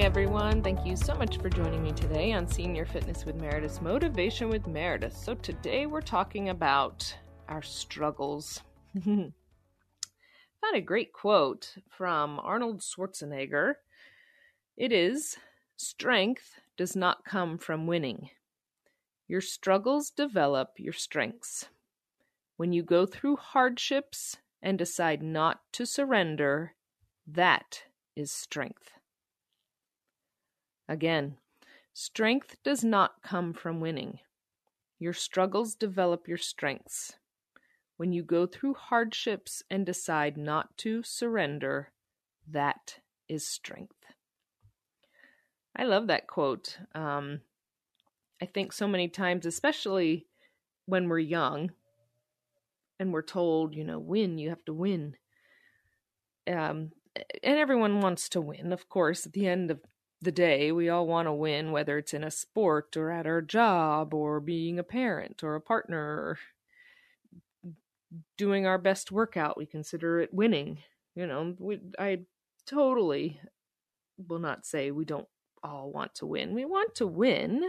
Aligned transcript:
everyone. 0.00 0.60
Thank 0.60 0.84
you 0.84 0.96
so 0.96 1.14
much 1.14 1.38
for 1.38 1.48
joining 1.48 1.82
me 1.82 1.92
today 1.92 2.32
on 2.32 2.48
Senior 2.48 2.84
Fitness 2.84 3.24
with 3.24 3.36
Meredith 3.36 3.80
Motivation 3.80 4.48
with 4.48 4.66
Meredith. 4.66 5.16
So, 5.16 5.34
today 5.34 5.86
we're 5.86 6.00
talking 6.00 6.48
about 6.48 7.16
our 7.48 7.62
struggles. 7.62 8.60
Found 9.04 9.32
a 10.74 10.80
great 10.80 11.12
quote 11.12 11.76
from 11.88 12.40
Arnold 12.40 12.80
Schwarzenegger. 12.80 13.74
It 14.76 14.90
is 14.92 15.36
Strength 15.76 16.60
does 16.76 16.96
not 16.96 17.24
come 17.24 17.56
from 17.56 17.86
winning. 17.86 18.30
Your 19.28 19.40
struggles 19.40 20.10
develop 20.10 20.70
your 20.76 20.92
strengths. 20.92 21.68
When 22.56 22.72
you 22.72 22.82
go 22.82 23.06
through 23.06 23.36
hardships 23.36 24.38
and 24.60 24.76
decide 24.76 25.22
not 25.22 25.60
to 25.72 25.86
surrender, 25.86 26.74
that 27.26 27.84
is 28.16 28.32
strength. 28.32 28.93
Again, 30.88 31.36
strength 31.92 32.56
does 32.62 32.84
not 32.84 33.22
come 33.22 33.52
from 33.52 33.80
winning. 33.80 34.18
Your 34.98 35.12
struggles 35.12 35.74
develop 35.74 36.28
your 36.28 36.38
strengths. 36.38 37.14
When 37.96 38.12
you 38.12 38.22
go 38.22 38.46
through 38.46 38.74
hardships 38.74 39.62
and 39.70 39.86
decide 39.86 40.36
not 40.36 40.76
to 40.78 41.02
surrender, 41.02 41.92
that 42.48 42.98
is 43.28 43.46
strength. 43.46 44.04
I 45.76 45.84
love 45.84 46.06
that 46.08 46.26
quote. 46.26 46.78
Um, 46.94 47.40
I 48.42 48.46
think 48.46 48.72
so 48.72 48.86
many 48.86 49.08
times, 49.08 49.46
especially 49.46 50.26
when 50.86 51.08
we're 51.08 51.18
young 51.18 51.70
and 52.98 53.12
we're 53.12 53.22
told, 53.22 53.74
you 53.74 53.84
know, 53.84 53.98
win, 53.98 54.38
you 54.38 54.50
have 54.50 54.64
to 54.66 54.74
win. 54.74 55.16
Um, 56.46 56.92
and 57.42 57.58
everyone 57.58 58.00
wants 58.00 58.28
to 58.30 58.40
win, 58.40 58.72
of 58.72 58.88
course, 58.88 59.26
at 59.26 59.32
the 59.32 59.46
end 59.46 59.70
of 59.70 59.80
the 60.20 60.32
day, 60.32 60.72
we 60.72 60.88
all 60.88 61.06
want 61.06 61.26
to 61.26 61.32
win, 61.32 61.72
whether 61.72 61.98
it's 61.98 62.14
in 62.14 62.24
a 62.24 62.30
sport 62.30 62.96
or 62.96 63.10
at 63.10 63.26
our 63.26 63.42
job 63.42 64.14
or 64.14 64.40
being 64.40 64.78
a 64.78 64.84
parent 64.84 65.42
or 65.42 65.54
a 65.54 65.60
partner 65.60 65.98
or 65.98 66.38
doing 68.38 68.66
our 68.66 68.78
best 68.78 69.12
workout. 69.12 69.58
We 69.58 69.66
consider 69.66 70.20
it 70.20 70.32
winning. 70.32 70.78
You 71.14 71.26
know, 71.26 71.54
we, 71.58 71.80
I 71.98 72.20
totally 72.66 73.40
will 74.16 74.38
not 74.38 74.66
say 74.66 74.90
we 74.90 75.04
don't 75.04 75.28
all 75.62 75.90
want 75.90 76.14
to 76.16 76.26
win. 76.26 76.54
We 76.54 76.64
want 76.64 76.94
to 76.96 77.06
win, 77.06 77.62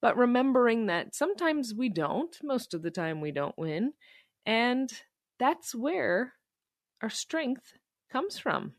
but 0.00 0.16
remembering 0.16 0.86
that 0.86 1.14
sometimes 1.14 1.74
we 1.74 1.88
don't, 1.88 2.36
most 2.42 2.74
of 2.74 2.82
the 2.82 2.90
time 2.90 3.20
we 3.20 3.32
don't 3.32 3.56
win, 3.58 3.92
and 4.46 4.92
that's 5.38 5.74
where 5.74 6.34
our 7.00 7.10
strength 7.10 7.72
comes 8.10 8.38
from 8.38 8.74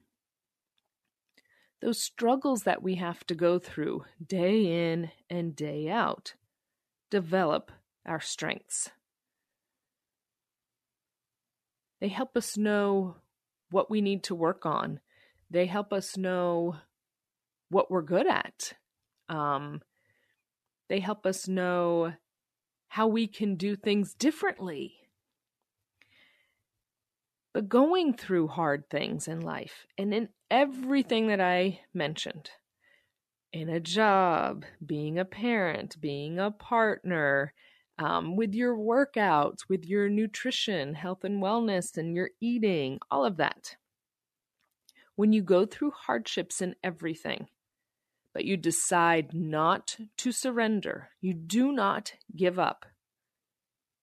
those 1.83 2.01
struggles 2.01 2.63
that 2.63 2.81
we 2.81 2.95
have 2.95 3.25
to 3.25 3.35
go 3.35 3.59
through 3.59 4.05
day 4.25 4.91
in 4.91 5.11
and 5.29 5.53
day 5.53 5.89
out 5.89 6.33
develop 7.11 7.71
our 8.05 8.21
strengths. 8.21 8.89
They 11.99 12.07
help 12.07 12.37
us 12.37 12.57
know 12.57 13.17
what 13.69 13.91
we 13.91 13.99
need 13.99 14.23
to 14.23 14.35
work 14.35 14.65
on. 14.65 15.01
They 15.49 15.65
help 15.65 15.91
us 15.91 16.15
know 16.15 16.77
what 17.69 17.91
we're 17.91 18.01
good 18.01 18.27
at. 18.27 18.73
Um, 19.27 19.81
they 20.87 21.01
help 21.01 21.25
us 21.25 21.49
know 21.49 22.13
how 22.87 23.07
we 23.07 23.27
can 23.27 23.55
do 23.55 23.75
things 23.75 24.13
differently. 24.13 24.93
But 27.53 27.69
going 27.69 28.15
through 28.15 28.47
hard 28.47 28.89
things 28.89 29.27
in 29.27 29.41
life 29.41 29.85
and 29.97 30.13
in 30.13 30.29
everything 30.49 31.27
that 31.27 31.39
I 31.39 31.81
mentioned 31.93 32.49
in 33.51 33.69
a 33.69 33.79
job, 33.79 34.65
being 34.83 35.19
a 35.19 35.25
parent, 35.25 36.01
being 36.01 36.39
a 36.39 36.49
partner, 36.49 37.53
um, 37.99 38.35
with 38.35 38.55
your 38.55 38.75
workouts, 38.75 39.69
with 39.69 39.85
your 39.85 40.09
nutrition, 40.09 40.95
health 40.95 41.23
and 41.23 41.41
wellness, 41.41 41.95
and 41.95 42.15
your 42.15 42.31
eating, 42.41 42.99
all 43.11 43.23
of 43.23 43.37
that. 43.37 43.75
When 45.15 45.31
you 45.31 45.43
go 45.43 45.67
through 45.67 45.91
hardships 45.91 46.59
in 46.59 46.75
everything, 46.83 47.49
but 48.33 48.45
you 48.45 48.57
decide 48.57 49.31
not 49.35 49.97
to 50.17 50.31
surrender, 50.31 51.09
you 51.21 51.35
do 51.35 51.71
not 51.71 52.13
give 52.35 52.57
up, 52.57 52.87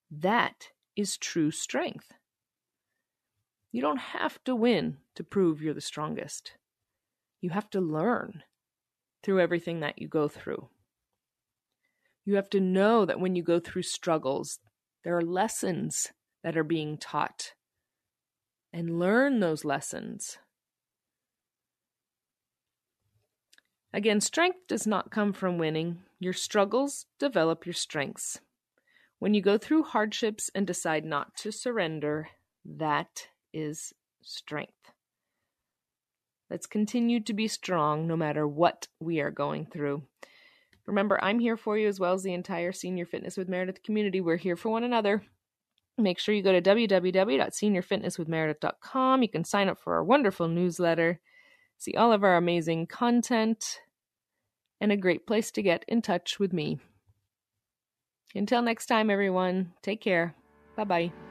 that 0.09 0.69
is 0.95 1.17
true 1.17 1.51
strength. 1.51 2.13
You 3.71 3.81
don't 3.81 3.97
have 3.97 4.43
to 4.43 4.55
win 4.55 4.97
to 5.15 5.23
prove 5.23 5.61
you're 5.61 5.73
the 5.73 5.81
strongest. 5.81 6.53
You 7.39 7.51
have 7.51 7.69
to 7.71 7.81
learn 7.81 8.43
through 9.23 9.39
everything 9.39 9.79
that 9.79 9.99
you 9.99 10.07
go 10.07 10.27
through. 10.27 10.69
You 12.25 12.35
have 12.35 12.49
to 12.51 12.59
know 12.59 13.05
that 13.05 13.19
when 13.19 13.35
you 13.35 13.43
go 13.43 13.59
through 13.59 13.83
struggles, 13.83 14.59
there 15.03 15.17
are 15.17 15.21
lessons 15.21 16.11
that 16.43 16.57
are 16.57 16.63
being 16.63 16.97
taught 16.97 17.53
and 18.73 18.99
learn 18.99 19.39
those 19.39 19.65
lessons. 19.65 20.37
Again, 23.93 24.21
strength 24.21 24.67
does 24.67 24.87
not 24.87 25.11
come 25.11 25.33
from 25.33 25.57
winning. 25.57 25.99
Your 26.19 26.33
struggles 26.33 27.05
develop 27.19 27.65
your 27.65 27.73
strengths. 27.73 28.39
When 29.19 29.33
you 29.33 29.41
go 29.41 29.57
through 29.57 29.83
hardships 29.83 30.49
and 30.55 30.65
decide 30.65 31.03
not 31.03 31.35
to 31.37 31.51
surrender, 31.51 32.29
that 32.63 33.27
is 33.53 33.93
strength. 34.21 34.91
Let's 36.49 36.67
continue 36.67 37.21
to 37.21 37.33
be 37.33 37.47
strong 37.47 38.07
no 38.07 38.17
matter 38.17 38.45
what 38.47 38.87
we 38.99 39.21
are 39.21 39.31
going 39.31 39.65
through. 39.65 40.03
Remember, 40.85 41.17
I'm 41.23 41.39
here 41.39 41.57
for 41.57 41.77
you 41.77 41.87
as 41.87 41.99
well 41.99 42.13
as 42.13 42.23
the 42.23 42.33
entire 42.33 42.73
Senior 42.73 43.05
Fitness 43.05 43.37
with 43.37 43.47
Meredith 43.47 43.83
community. 43.83 44.19
We're 44.19 44.37
here 44.37 44.57
for 44.57 44.69
one 44.69 44.83
another. 44.83 45.23
Make 45.97 46.19
sure 46.19 46.35
you 46.35 46.43
go 46.43 46.51
to 46.51 46.61
www.seniorfitnesswithmeredith.com. 46.61 49.23
You 49.23 49.29
can 49.29 49.43
sign 49.43 49.67
up 49.69 49.79
for 49.79 49.95
our 49.95 50.03
wonderful 50.03 50.47
newsletter, 50.47 51.19
see 51.77 51.93
all 51.93 52.11
of 52.11 52.23
our 52.23 52.35
amazing 52.35 52.87
content, 52.87 53.79
and 54.79 54.91
a 54.91 54.97
great 54.97 55.27
place 55.27 55.51
to 55.51 55.61
get 55.61 55.85
in 55.87 56.01
touch 56.01 56.39
with 56.39 56.51
me. 56.51 56.79
Until 58.33 58.61
next 58.61 58.87
time, 58.87 59.09
everyone, 59.09 59.73
take 59.81 60.01
care. 60.01 60.35
Bye 60.75 60.83
bye. 60.85 61.30